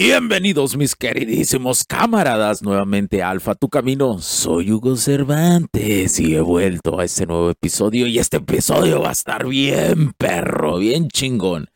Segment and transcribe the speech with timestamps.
[0.00, 4.20] Bienvenidos mis queridísimos camaradas nuevamente Alfa Tu Camino.
[4.20, 9.12] Soy Hugo Cervantes y he vuelto a este nuevo episodio y este episodio va a
[9.12, 11.70] estar bien perro, bien chingón.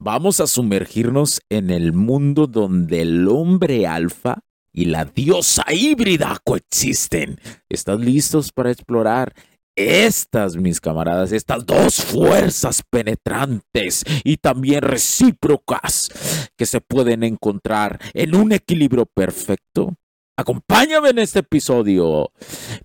[0.00, 4.40] Vamos a sumergirnos en el mundo donde el hombre alfa
[4.72, 7.40] y la diosa híbrida coexisten.
[7.68, 9.32] ¿Estás listos para explorar
[9.78, 18.34] estas, mis camaradas, estas dos fuerzas penetrantes y también recíprocas que se pueden encontrar en
[18.34, 19.94] un equilibrio perfecto.
[20.36, 22.32] Acompáñame en este episodio.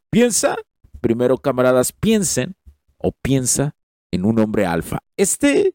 [0.10, 0.56] Piensa,
[1.02, 2.56] primero camaradas, piensen
[2.98, 3.76] o piensa
[4.12, 5.00] en un hombre alfa.
[5.18, 5.74] Este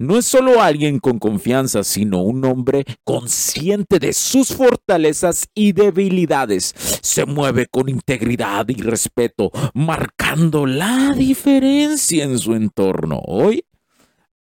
[0.00, 6.74] no es solo alguien con confianza, sino un hombre consciente de sus fortalezas y debilidades.
[7.02, 13.20] Se mueve con integridad y respeto, marcando la diferencia en su entorno.
[13.26, 13.66] Hoy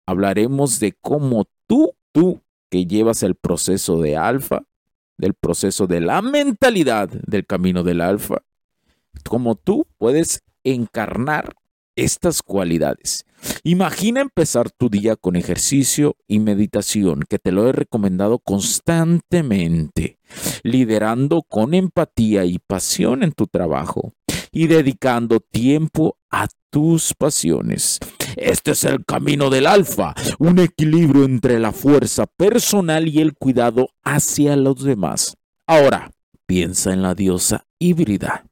[0.06, 4.62] hablaremos de cómo tú, tú que llevas el proceso de alfa,
[5.18, 8.44] del proceso de la mentalidad del camino del alfa,
[9.28, 11.54] cómo tú puedes encarnar
[12.02, 13.26] estas cualidades.
[13.64, 20.20] Imagina empezar tu día con ejercicio y meditación, que te lo he recomendado constantemente,
[20.64, 24.14] liderando con empatía y pasión en tu trabajo
[24.52, 28.00] y dedicando tiempo a tus pasiones.
[28.36, 33.90] Este es el camino del alfa, un equilibrio entre la fuerza personal y el cuidado
[34.04, 35.38] hacia los demás.
[35.66, 36.12] Ahora,
[36.46, 38.49] piensa en la diosa híbrida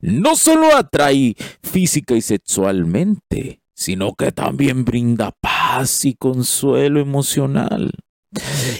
[0.00, 7.92] no solo atrae física y sexualmente, sino que también brinda paz y consuelo emocional.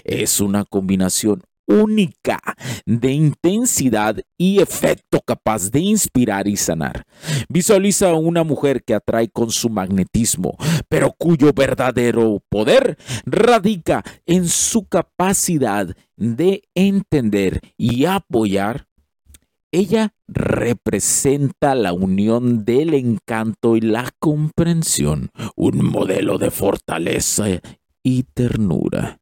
[0.04, 2.40] Es una combinación única
[2.84, 7.04] de intensidad y efecto capaz de inspirar y sanar.
[7.48, 10.56] Visualiza a una mujer que atrae con su magnetismo,
[10.88, 18.86] pero cuyo verdadero poder radica en su capacidad de entender y apoyar
[19.72, 27.46] ella representa la unión del encanto y la comprensión, un modelo de fortaleza
[28.02, 29.21] y ternura.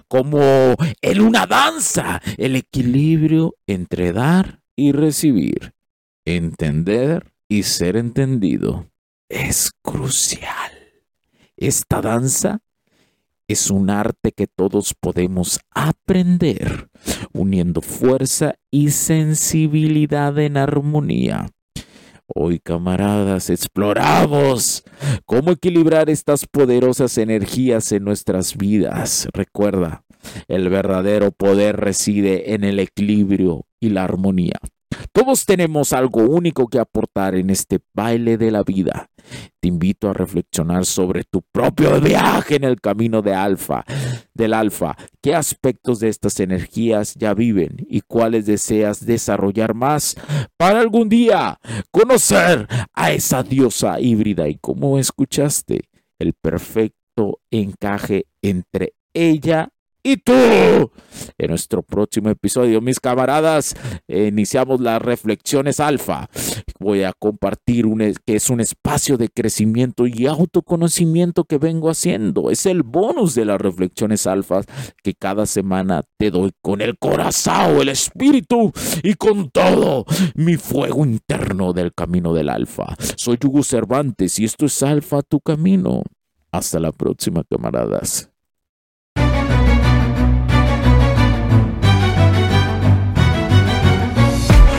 [0.07, 5.76] Como en una danza, el equilibrio entre dar y recibir
[6.35, 8.91] entender y ser entendido
[9.29, 10.71] es crucial.
[11.55, 12.59] Esta danza
[13.47, 16.89] es un arte que todos podemos aprender,
[17.31, 21.47] uniendo fuerza y sensibilidad en armonía.
[22.35, 24.83] Hoy, camaradas, exploramos
[25.25, 29.29] cómo equilibrar estas poderosas energías en nuestras vidas.
[29.31, 30.03] Recuerda,
[30.49, 34.59] el verdadero poder reside en el equilibrio y la armonía.
[35.17, 39.09] Todos tenemos algo único que aportar en este baile de la vida.
[39.59, 43.83] Te invito a reflexionar sobre tu propio viaje en el camino de alfa,
[44.35, 44.95] del alfa.
[45.19, 50.15] ¿Qué aspectos de estas energías ya viven y cuáles deseas desarrollar más
[50.55, 51.59] para algún día
[51.89, 59.71] conocer a esa diosa híbrida y cómo escuchaste el perfecto encaje entre ella
[60.07, 60.33] y tú.
[61.37, 63.75] En nuestro próximo episodio, mis camaradas,
[64.07, 66.29] iniciamos las reflexiones alfa.
[66.79, 72.51] Voy a compartir un, que es un espacio de crecimiento y autoconocimiento que vengo haciendo.
[72.51, 74.61] Es el bonus de las reflexiones alfa
[75.03, 78.71] que cada semana te doy con el corazón, el espíritu
[79.03, 80.05] y con todo
[80.35, 82.95] mi fuego interno del camino del alfa.
[83.17, 86.03] Soy Hugo Cervantes y esto es Alfa tu camino.
[86.51, 88.29] Hasta la próxima, camaradas.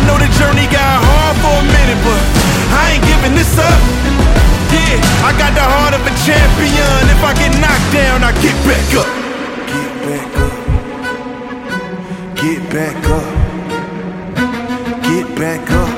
[0.00, 2.22] I know the journey got hard for a minute, but
[2.72, 3.80] I ain't giving this up.
[4.72, 4.96] Yeah,
[5.28, 7.04] I got the heart of a champion.
[7.12, 9.04] If I get knocked down, I get back up.
[9.68, 10.56] Get back up.
[12.40, 13.28] Get back up.
[15.04, 15.92] Get back up.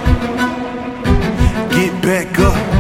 [1.71, 2.72] Get back up.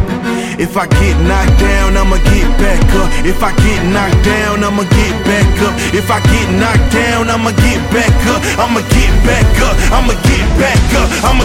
[0.59, 3.09] If I get knocked down, I'ma get back up.
[3.25, 5.73] If I get knocked down, I'ma get back up.
[5.97, 8.41] If I get knocked down, I'ma get back up.
[8.61, 9.75] I'ma get back up.
[9.89, 11.09] I'ma get back up.
[11.25, 11.45] I'ma.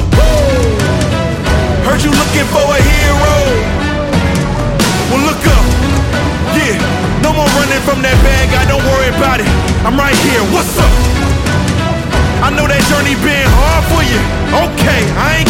[1.88, 3.36] Heard you looking for a hero.
[5.08, 5.66] Well, look up.
[6.52, 6.76] Yeah,
[7.24, 8.68] no more running from that bad guy.
[8.68, 9.48] Don't worry about it.
[9.88, 10.44] I'm right here.
[10.52, 10.92] What's up?
[12.44, 14.20] I know that journey been hard for you.
[14.52, 15.50] Okay, I ain't